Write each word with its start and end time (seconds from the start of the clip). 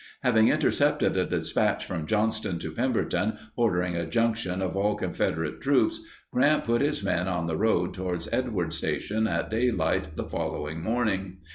Having 0.23 0.47
intercepted 0.47 1.15
a 1.15 1.27
dispatch 1.27 1.85
from 1.85 2.07
Johnston 2.07 2.57
to 2.57 2.71
Pemberton 2.71 3.37
ordering 3.55 3.95
a 3.95 4.03
junction 4.07 4.59
of 4.59 4.75
all 4.75 4.95
Confederate 4.95 5.61
troops, 5.61 6.01
Grant 6.31 6.65
put 6.65 6.81
his 6.81 7.03
men 7.03 7.27
on 7.27 7.45
the 7.45 7.55
road 7.55 7.93
toward 7.93 8.27
Edwards 8.31 8.75
Station 8.77 9.27
at 9.27 9.51
daylight 9.51 10.15
the 10.17 10.23
following 10.25 10.81
morning. 10.81 11.37